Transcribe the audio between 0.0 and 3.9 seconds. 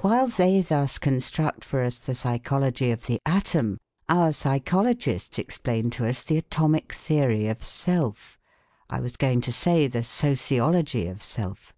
While they thus construct for us the psychology of the atom,